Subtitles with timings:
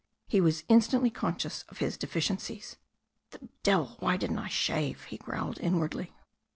[0.27, 2.75] He was instantly conscious of his deficiencies.
[3.29, 3.97] "The devil!
[3.99, 6.11] Why didn't I shave?" he growled inwardly.